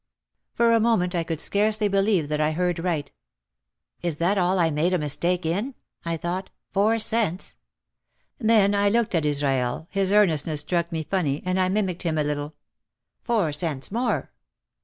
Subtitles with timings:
[0.55, 3.11] For a moment I could scarcely believe that I heard right.
[4.01, 7.55] "Is that all I made a mistake in?" I thought, "four cents!"
[8.39, 12.23] Then I looked at Israel, his earnestness struck me funny and I mimicked him a
[12.23, 12.55] little.
[13.21, 14.31] "Four cents more!"